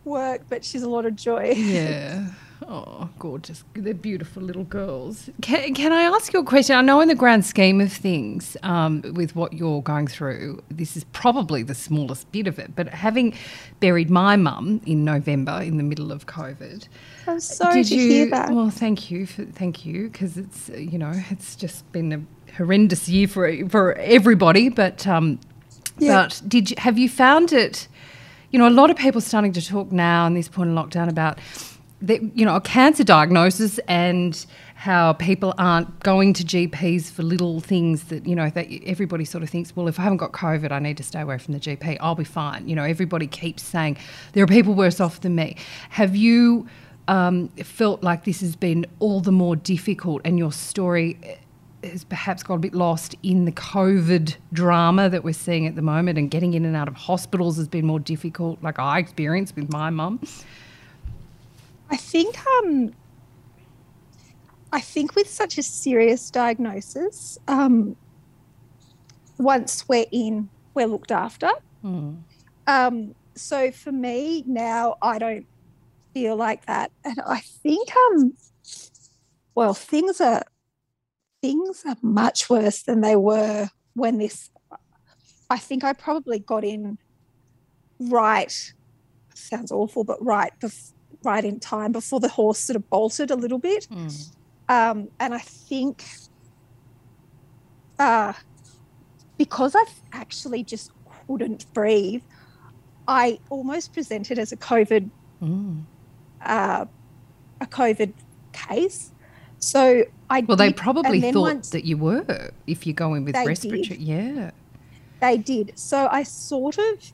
[0.05, 1.53] work, but she's a lot of joy.
[1.55, 2.27] Yeah.
[2.67, 3.63] Oh, gorgeous.
[3.73, 5.29] They're beautiful little girls.
[5.41, 6.75] Can, can I ask you a question?
[6.75, 10.97] I know, in the grand scheme of things, um, with what you're going through, this
[10.97, 12.75] is probably the smallest bit of it.
[12.75, 13.33] But having
[13.79, 16.87] buried my mum in November in the middle of COVID,
[17.27, 18.51] I'm sorry did to you, hear that.
[18.51, 19.25] Well, thank you.
[19.25, 23.93] For, thank you, because it's, you know, it's just been a horrendous year for, for
[23.93, 24.67] everybody.
[24.67, 25.39] But, um,
[25.97, 26.23] yeah.
[26.23, 27.87] but did you, have you found it?
[28.51, 31.07] You know, a lot of people starting to talk now in this point in lockdown
[31.07, 31.39] about
[32.01, 37.59] the, you know, a cancer diagnosis and how people aren't going to GPs for little
[37.59, 40.71] things that, you know, that everybody sort of thinks, well, if I haven't got COVID,
[40.71, 41.97] I need to stay away from the GP.
[41.99, 42.67] I'll be fine.
[42.67, 43.97] You know, everybody keeps saying
[44.31, 45.57] there are people worse off than me.
[45.89, 46.67] Have you
[47.09, 51.17] um, felt like this has been all the more difficult and your story
[51.83, 55.81] has perhaps got a bit lost in the COVID drama that we're seeing at the
[55.81, 59.55] moment and getting in and out of hospitals has been more difficult, like I experienced
[59.55, 60.19] with my mum?
[61.91, 62.93] I think um,
[64.71, 67.95] I think with such a serious diagnosis, um,
[69.37, 71.49] once we're in, we're looked after.
[71.83, 72.21] Mm.
[72.67, 75.47] Um, so for me now, I don't
[76.13, 78.33] feel like that, and I think um,
[79.55, 80.43] well, things are
[81.41, 84.51] things are much worse than they were when this.
[85.49, 86.99] I think I probably got in
[87.99, 88.73] right.
[89.33, 93.35] Sounds awful, but right before right in time before the horse sort of bolted a
[93.35, 93.87] little bit.
[93.91, 94.35] Mm.
[94.69, 96.03] Um, and I think
[97.97, 98.33] uh,
[99.37, 100.91] because I actually just
[101.27, 102.21] couldn't breathe,
[103.07, 105.09] I almost presented as a COVID
[105.41, 105.81] mm.
[106.45, 106.85] uh,
[107.61, 108.13] a COVID
[108.53, 109.11] case.
[109.57, 113.25] So I well, did, they probably thought once, that you were if you go in
[113.25, 113.97] with respiratory.
[113.97, 113.99] Did.
[113.99, 114.51] Yeah,
[115.19, 115.73] they did.
[115.75, 117.13] So I sort of,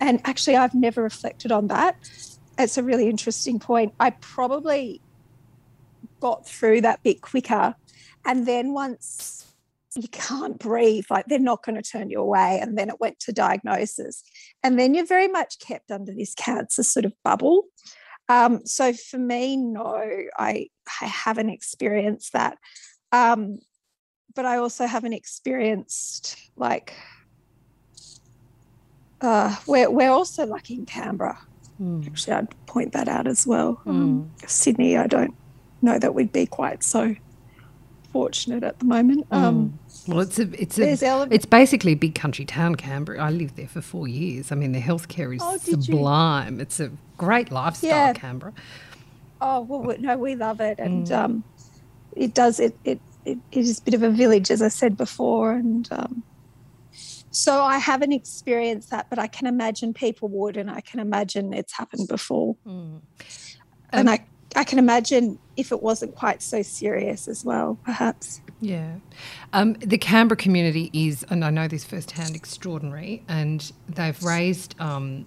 [0.00, 1.96] and actually, I've never reflected on that
[2.58, 3.94] it's a really interesting point.
[3.98, 5.00] I probably
[6.20, 7.74] got through that bit quicker.
[8.24, 9.52] And then once
[9.96, 12.60] you can't breathe, like they're not going to turn you away.
[12.62, 14.22] And then it went to diagnosis.
[14.62, 17.64] And then you're very much kept under this cancer sort of bubble.
[18.28, 20.00] Um, so for me, no,
[20.38, 20.68] I,
[21.00, 22.56] I haven't experienced that.
[23.10, 23.58] Um,
[24.34, 26.94] but I also haven't experienced like
[29.20, 31.38] uh, we're we're also lucky in Canberra.
[31.82, 32.06] Mm.
[32.06, 33.80] Actually, I'd point that out as well.
[33.84, 33.88] Mm.
[33.88, 35.34] Um, Sydney, I don't
[35.80, 37.16] know that we'd be quite so
[38.12, 39.28] fortunate at the moment.
[39.30, 39.36] Mm.
[39.36, 43.22] Um, well, it's a it's a it's basically a big country town, Canberra.
[43.22, 44.52] I lived there for four years.
[44.52, 46.56] I mean, the healthcare is oh, sublime.
[46.56, 46.62] You?
[46.62, 48.12] It's a great lifestyle, yeah.
[48.12, 48.52] Canberra.
[49.40, 51.18] Oh well, no, we love it, and mm.
[51.18, 51.44] um,
[52.14, 54.96] it does it it it, it is a bit of a village, as I said
[54.96, 56.22] before, and um,
[57.32, 61.52] so I haven't experienced that, but I can imagine people would, and I can imagine
[61.52, 63.00] it's happened before, mm.
[63.90, 68.40] and I I can imagine if it wasn't quite so serious as well, perhaps.
[68.60, 68.96] Yeah.
[69.52, 75.26] Um, the Canberra community is, and I know this firsthand, extraordinary, and they've raised um,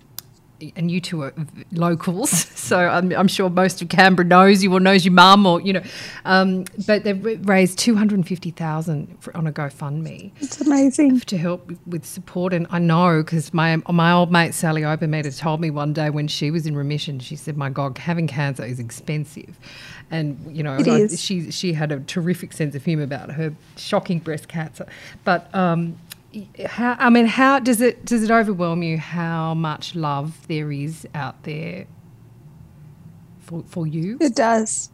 [0.75, 1.33] and you two are
[1.71, 5.61] locals, so I'm, I'm, sure most of Canberra knows you or knows your mum or
[5.61, 5.83] you know,
[6.23, 10.31] um, but they've raised two hundred and fifty thousand on a GoFundMe.
[10.39, 11.19] It's amazing.
[11.21, 15.59] To help with support, and I know because my my old mate Sally Obermeder told
[15.61, 18.79] me one day when she was in remission, she said, "My God, having cancer is
[18.79, 19.59] expensive,"
[20.11, 24.19] and you know, like she she had a terrific sense of humour about her shocking
[24.19, 24.85] breast cancer,
[25.23, 25.97] but um,
[26.65, 31.07] how I mean, how does it does it overwhelm you how much love there is
[31.13, 31.87] out there
[33.39, 34.17] for for you?
[34.19, 34.91] It does.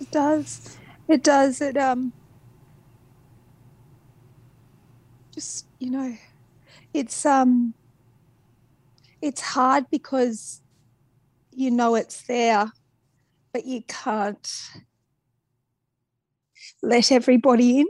[0.00, 0.78] It does.
[1.08, 1.60] It does.
[1.60, 2.12] It um
[5.34, 6.16] just you know
[6.92, 7.74] it's um
[9.20, 10.62] it's hard because
[11.50, 12.70] you know it's there
[13.52, 14.70] but you can't
[16.82, 17.86] let everybody in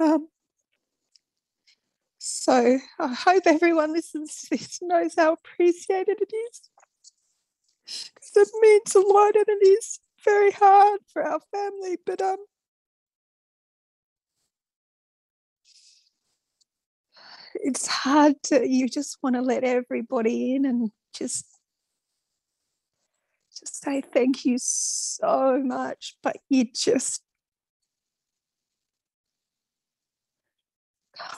[0.00, 0.28] um,
[2.40, 6.62] so I hope everyone listens to this knows how appreciated it is.
[8.14, 11.98] Because it means a lot and it is very hard for our family.
[12.06, 12.38] But um
[17.56, 21.44] it's hard to you just want to let everybody in and just
[23.50, 27.20] just say thank you so much, but you just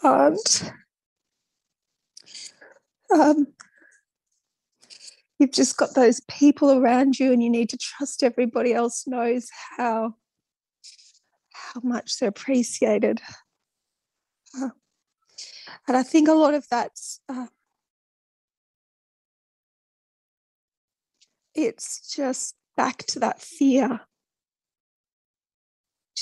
[0.00, 0.72] can't.
[3.14, 3.46] Um,
[5.38, 9.48] you've just got those people around you, and you need to trust everybody else knows
[9.76, 10.14] how
[11.52, 13.20] how much they're appreciated.
[14.56, 14.70] Uh,
[15.88, 17.46] and I think a lot of that's uh,
[21.54, 24.00] it's just back to that fear, which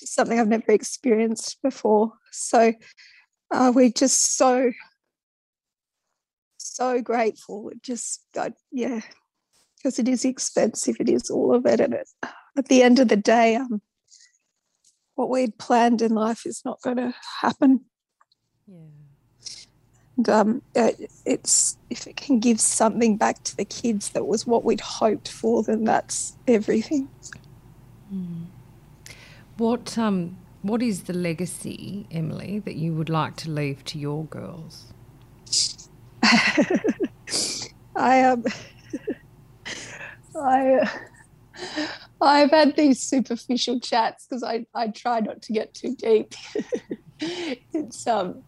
[0.03, 2.13] is something I've never experienced before.
[2.33, 2.73] So
[3.51, 4.73] uh, we're just so
[6.81, 9.01] so grateful It just uh, yeah
[9.77, 12.09] because it is expensive it is all of it and it,
[12.57, 13.83] at the end of the day um,
[15.15, 17.85] what we'd planned in life is not going to happen
[18.67, 18.77] yeah
[20.17, 24.47] and um, it, it's if it can give something back to the kids that was
[24.47, 27.09] what we'd hoped for then that's everything
[28.13, 28.45] mm.
[29.57, 34.25] what um what is the legacy, Emily, that you would like to leave to your
[34.27, 34.93] girls?
[37.97, 38.45] I um,
[40.37, 40.91] I
[42.21, 46.35] I've had these superficial chats because I I try not to get too deep.
[47.21, 48.43] it's um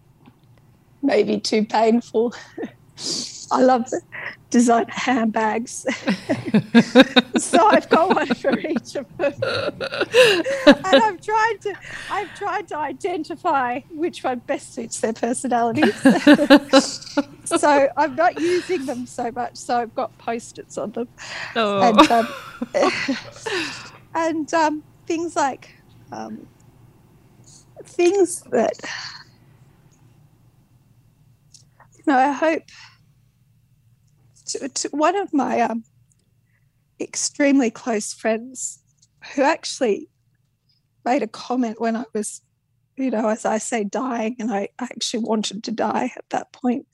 [1.03, 2.35] maybe too painful.
[3.51, 3.87] I love
[4.51, 5.85] designer handbags.
[7.37, 9.35] so I've got one for each of them.
[9.43, 11.75] and I've tried to
[12.11, 15.95] I've tried to identify which one best suits their personalities.
[17.45, 19.57] so I'm not using them so much.
[19.57, 21.09] So I've got post-its on them.
[21.57, 21.81] Oh.
[21.83, 22.29] And, um,
[24.15, 25.75] and um, things like
[26.11, 26.47] um,
[27.85, 28.79] things that
[32.07, 32.63] you know, I hope
[34.47, 35.85] to, to one of my um,
[37.01, 38.81] extremely close friends
[39.35, 40.09] who actually
[41.05, 42.41] made a comment when I was,
[42.97, 46.53] you know, as I say, dying, and I, I actually wanted to die at that
[46.53, 46.87] point.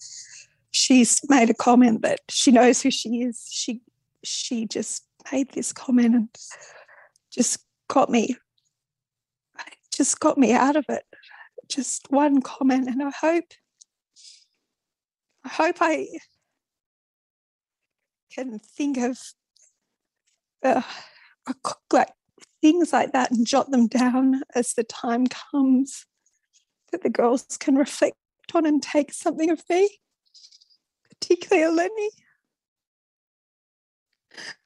[0.71, 3.47] She's made a comment that she knows who she is.
[3.51, 3.81] She
[4.25, 6.29] she just made this comment and
[7.31, 8.37] just got me
[9.99, 11.03] just got me out of it.
[11.69, 13.53] Just one comment, and I hope
[15.49, 16.09] I hope I
[18.35, 19.19] can think of
[20.63, 20.83] uh,
[21.91, 22.11] like
[22.61, 26.05] things like that and jot them down as the time comes
[26.93, 28.17] that the girls can reflect
[28.53, 29.99] on and take something of me,
[31.09, 32.09] particularly Eleni.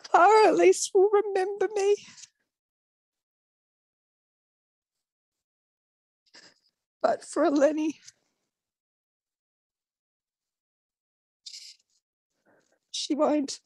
[0.02, 1.94] Clara at least will remember me.
[7.00, 7.94] But for Eleni,
[13.02, 13.60] she won't.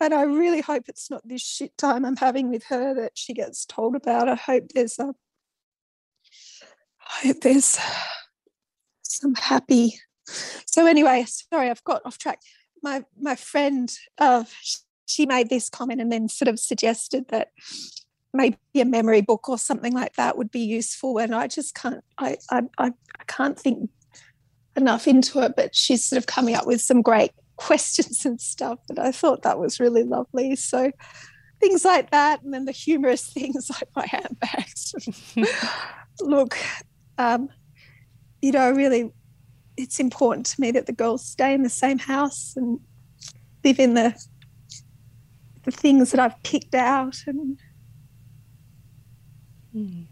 [0.00, 3.34] And I really hope it's not this shit time I'm having with her that she
[3.34, 4.28] gets told about.
[4.28, 5.14] I hope there's a
[7.22, 7.78] I hope there's
[9.02, 9.94] some happy.
[10.66, 12.40] So anyway, sorry, I've got off track.
[12.82, 14.44] My my friend, uh,
[15.06, 17.48] she made this comment and then sort of suggested that
[18.32, 21.18] maybe a memory book or something like that would be useful.
[21.18, 22.92] And I just can't, I, I, I
[23.26, 23.90] can't think
[24.76, 25.54] enough into it.
[25.56, 28.78] But she's sort of coming up with some great questions and stuff.
[28.88, 30.56] And I thought that was really lovely.
[30.56, 30.90] So
[31.60, 34.94] things like that, and then the humorous things like my handbags.
[36.20, 36.56] Look,
[37.18, 37.48] um,
[38.42, 39.12] you know, really,
[39.76, 42.80] it's important to me that the girls stay in the same house and
[43.64, 44.14] live in the
[45.64, 47.58] the things that I've picked out and
[49.72, 50.02] Hmm.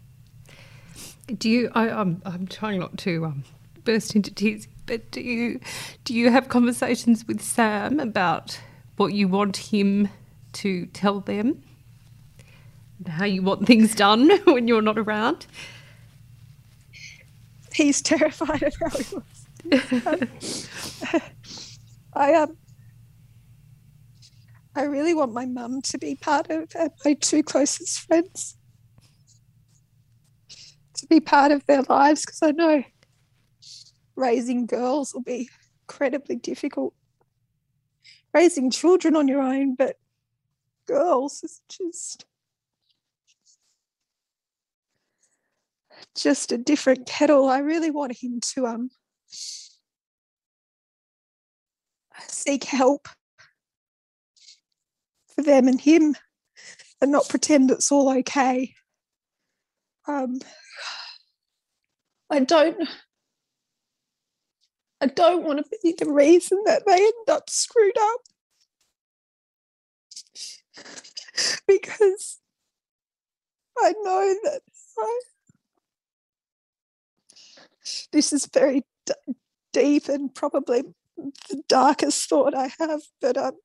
[1.27, 1.69] Do you?
[1.73, 3.43] I, am I'm, I'm trying not to um,
[3.83, 5.59] burst into tears, but do you
[6.03, 8.59] do you have conversations with Sam about
[8.97, 10.09] what you want him
[10.53, 11.63] to tell them,
[12.97, 15.45] and how you want things done when you're not around?
[17.75, 19.15] He's terrified of how he
[20.07, 20.27] um,
[22.13, 22.57] I um.
[24.75, 28.55] I really want my mum to be part of uh, my two closest friends
[30.95, 32.83] to be part of their lives because I know
[34.19, 35.49] raising girls will be
[35.83, 36.93] incredibly difficult.
[38.33, 39.95] Raising children on your own, but
[40.87, 42.25] girls is just
[46.15, 47.49] just a different kettle.
[47.49, 48.89] I really want him to um
[52.27, 53.07] seek help
[55.33, 56.15] for them and him
[57.01, 58.73] and not pretend it's all okay.
[60.07, 60.39] Um,
[62.29, 62.77] I don't
[65.01, 68.21] I don't want to be the reason that they end up screwed up.
[71.67, 72.39] because
[73.77, 74.61] I know that
[74.97, 75.19] I,
[78.11, 79.13] this is very d-
[79.73, 80.83] deep and probably
[81.17, 83.57] the darkest thought I have, but um,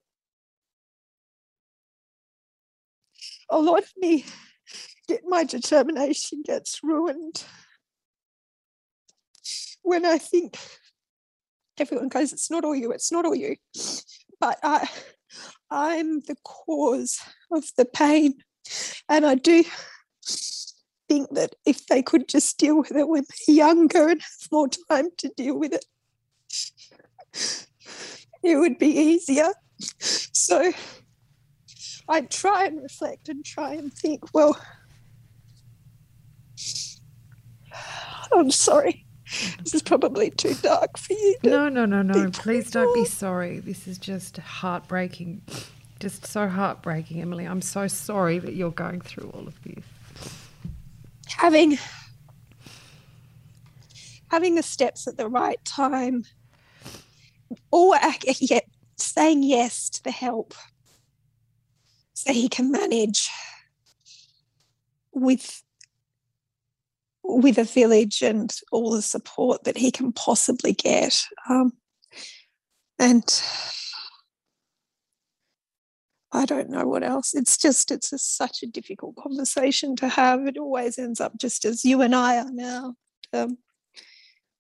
[3.49, 4.25] a lot of me
[5.09, 7.45] get my determination gets ruined
[9.83, 10.57] when I think
[11.79, 13.57] everyone goes, it's not all you, it's not all you.
[14.41, 14.89] But I,
[15.71, 17.21] I'm the cause
[17.51, 18.35] of the pain.
[19.09, 19.65] And I do
[21.09, 24.69] think that if they could just deal with it when they're younger and have more
[24.89, 25.85] time to deal with it,
[28.43, 29.53] it would be easier.
[30.01, 30.73] So
[32.09, 34.59] I try and reflect and try and think, well,
[38.33, 39.04] I'm sorry
[39.63, 41.37] this is probably too dark for you.
[41.43, 42.31] No, no, no, no.
[42.31, 43.59] Please don't be sorry.
[43.61, 45.43] This is just heartbreaking.
[46.01, 47.47] Just so heartbreaking, Emily.
[47.47, 49.85] I'm so sorry that you're going through all of this.
[51.27, 51.79] Having
[54.31, 56.25] having the steps at the right time,
[57.71, 57.97] or
[58.41, 58.67] yet
[58.97, 60.55] saying yes to the help,
[62.13, 63.31] so he can manage
[65.13, 65.64] with
[67.25, 71.23] with a village and all the support that he can possibly get.
[71.49, 71.73] Um,
[72.99, 73.43] and
[76.33, 77.35] I don't know what else.
[77.35, 80.47] It's just, it's a, such a difficult conversation to have.
[80.47, 82.95] It always ends up just as you and I are now.
[83.33, 83.59] Um,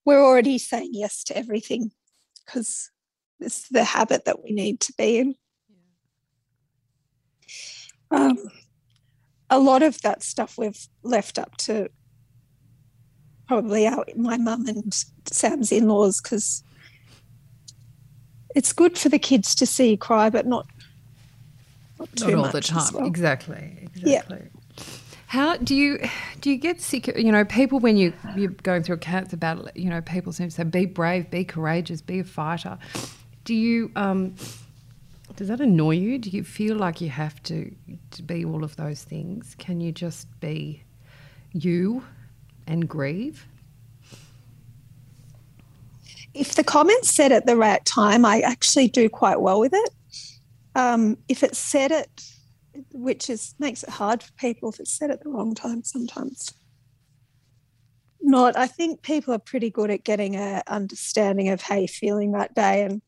[0.04, 1.90] we're already saying yes to everything
[2.44, 2.90] because
[3.40, 5.34] it's the habit that we need to be in.
[8.10, 8.38] Um,
[9.50, 11.88] a lot of that stuff we've left up to
[13.46, 14.94] probably our my mum and
[15.26, 16.62] Sam's in-laws because
[18.54, 20.66] it's good for the kids to see you cry, but not
[21.98, 22.94] not, not all the time.
[22.94, 23.06] Well.
[23.06, 23.90] Exactly.
[23.94, 24.38] Exactly.
[24.42, 24.84] Yeah.
[25.26, 25.98] How do you
[26.40, 27.08] do you get sick?
[27.08, 30.48] You know, people when you you're going through a cancer battle, you know, people seem
[30.48, 32.78] to say, "Be brave, be courageous, be a fighter."
[33.44, 34.36] Do you um,
[35.36, 36.18] does that annoy you?
[36.18, 37.74] Do you feel like you have to
[38.12, 39.56] to be all of those things?
[39.58, 40.82] Can you just be
[41.52, 42.04] you
[42.66, 43.46] and grieve?
[46.34, 49.90] If the comments said at the right time, I actually do quite well with it.
[50.74, 52.24] Um, if it's said it,
[52.92, 56.52] which is makes it hard for people if it's said at the wrong time sometimes.
[58.20, 62.32] Not, I think people are pretty good at getting a understanding of how you're feeling
[62.32, 63.02] that day and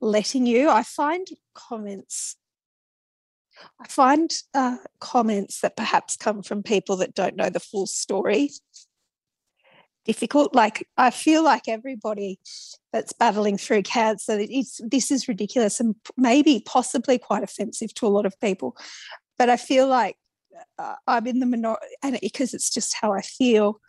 [0.00, 0.68] letting you.
[0.68, 2.36] I find comments
[3.80, 8.50] I find uh, comments that perhaps come from people that don't know the full story
[10.04, 10.54] difficult.
[10.54, 12.38] Like I feel like everybody
[12.92, 18.08] that's battling through cancer, it's, this is ridiculous and maybe possibly quite offensive to a
[18.08, 18.76] lot of people.
[19.38, 20.16] But I feel like
[20.78, 23.80] uh, I'm in the minority, and because it's just how I feel.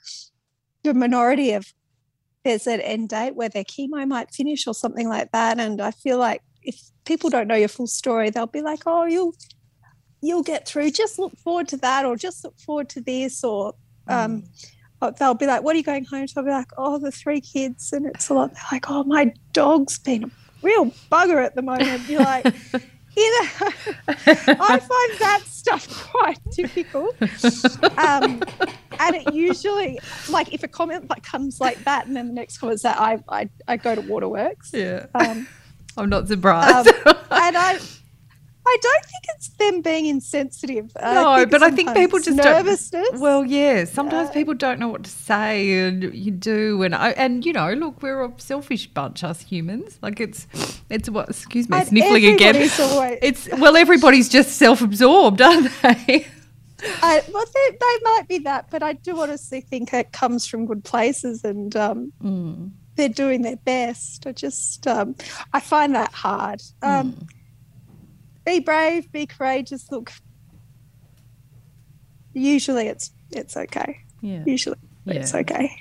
[0.83, 1.65] The minority of
[2.43, 5.91] there's an end date where their chemo might finish or something like that, and I
[5.91, 9.35] feel like if people don't know your full story, they'll be like, "Oh, you'll
[10.21, 10.91] you'll get through.
[10.91, 13.73] Just look forward to that, or just look forward to this, or
[14.07, 14.43] um,
[15.01, 15.17] Mm.
[15.17, 17.41] they'll be like, "What are you going home to?" I'll be like, "Oh, the three
[17.41, 18.53] kids," and it's a lot.
[18.53, 20.29] They're like, "Oh, my dog's been a
[20.61, 22.45] real bugger at the moment." You're like,
[23.17, 23.47] you know,
[24.07, 27.15] I find that stuff quite difficult.
[27.97, 28.41] Um,
[28.99, 29.99] and it usually,
[30.29, 33.19] like, if a comment like comes like that, and then the next comment's that, I
[33.27, 34.71] I, I go to Waterworks.
[34.73, 35.07] Yeah.
[35.15, 35.47] Um,
[35.97, 36.87] I'm not surprised.
[37.05, 37.79] um, and I,
[38.65, 40.91] I don't think it's them being insensitive.
[41.01, 43.09] No, but I think people just don't- nervousness.
[43.13, 43.85] Well, yeah.
[43.85, 47.53] Sometimes Uh, people don't know what to say, and you do, and I, and you
[47.53, 49.97] know, look, we're a selfish bunch, us humans.
[50.01, 50.47] Like it's,
[50.89, 51.29] it's what?
[51.29, 52.55] Excuse me, sniffling again.
[52.55, 52.79] always-
[53.21, 56.27] It's well, everybody's just self-absorbed, aren't they?
[57.03, 60.65] I, well, they, they might be that, but I do honestly think it comes from
[60.65, 62.71] good places, and um, Mm.
[62.95, 64.25] they're doing their best.
[64.27, 65.15] I just, um,
[65.53, 66.61] I find that hard.
[66.83, 67.27] Um, Mm.
[68.45, 69.91] Be brave, be courageous.
[69.91, 70.11] Look,
[72.33, 73.99] usually it's it's okay.
[74.21, 74.43] Yeah.
[74.45, 75.71] Usually it's okay.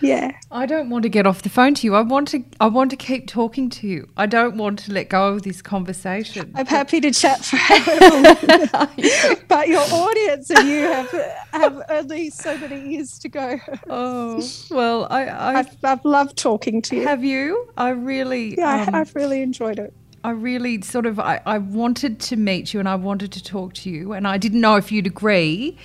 [0.00, 0.32] Yeah.
[0.50, 1.94] I don't want to get off the phone to you.
[1.94, 2.44] I want to.
[2.60, 4.08] I want to keep talking to you.
[4.16, 6.52] I don't want to let go of this conversation.
[6.54, 7.56] I'm happy to chat for
[9.48, 11.10] but your audience and you have
[11.52, 13.58] have only so many years to go.
[13.88, 17.06] oh well, I, I I've, I've loved talking to you.
[17.06, 17.70] have you.
[17.76, 18.56] I really.
[18.58, 19.94] yeah, um, I've really enjoyed it.
[20.24, 23.74] I really sort of I, I wanted to meet you and I wanted to talk
[23.74, 25.76] to you and I didn't know if you'd agree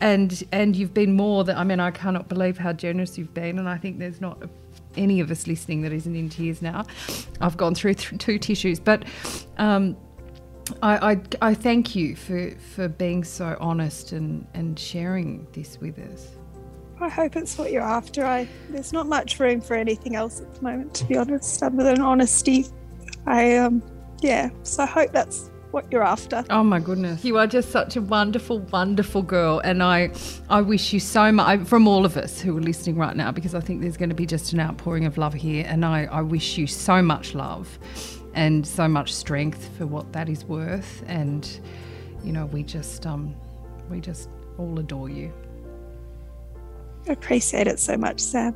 [0.00, 3.58] and and you've been more than I mean I cannot believe how generous you've been
[3.58, 4.42] and I think there's not
[4.98, 6.84] any of us listening that isn't in tears now.
[7.40, 9.04] I've gone through th- two tissues but
[9.56, 9.96] um
[10.82, 15.96] I, I, I thank you for, for being so honest and, and sharing this with
[15.96, 16.32] us.
[17.00, 18.26] I hope it's what you're after.
[18.26, 21.84] I there's not much room for anything else at the moment, to be honest, other
[21.84, 22.66] than honesty.
[23.26, 23.82] I um
[24.22, 26.42] yeah, so I hope that's what you're after.
[26.48, 27.22] Oh my goodness.
[27.22, 29.60] You are just such a wonderful, wonderful girl.
[29.62, 30.10] And I,
[30.48, 33.54] I wish you so much from all of us who are listening right now, because
[33.54, 35.66] I think there's going to be just an outpouring of love here.
[35.68, 37.78] And I, I wish you so much love
[38.32, 41.04] and so much strength for what that is worth.
[41.08, 41.46] And,
[42.24, 43.34] you know, we just, um,
[43.90, 45.30] we just all adore you.
[47.06, 48.54] I appreciate it so much, Sam.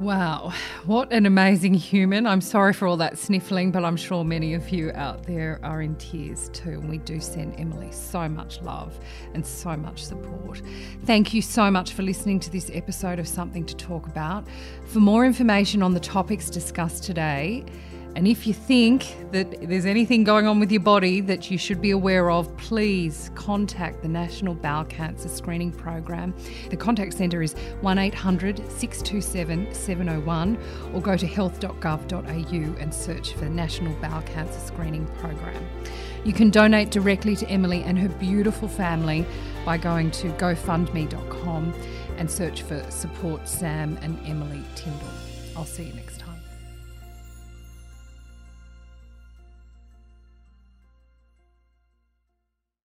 [0.00, 0.52] Wow,
[0.84, 2.26] what an amazing human.
[2.26, 5.80] I'm sorry for all that sniffling, but I'm sure many of you out there are
[5.80, 6.70] in tears too.
[6.70, 8.98] And we do send Emily so much love
[9.34, 10.60] and so much support.
[11.04, 14.44] Thank you so much for listening to this episode of Something to Talk About.
[14.86, 17.64] For more information on the topics discussed today,
[18.14, 21.80] and if you think that there's anything going on with your body that you should
[21.80, 26.34] be aware of, please contact the National Bowel Cancer Screening Program.
[26.70, 30.58] The contact centre is 1800 627 701
[30.92, 35.66] or go to health.gov.au and search for National Bowel Cancer Screening Program.
[36.24, 39.26] You can donate directly to Emily and her beautiful family
[39.64, 41.74] by going to gofundme.com
[42.18, 45.08] and search for Support Sam and Emily Tyndall.
[45.56, 46.11] I'll see you next time.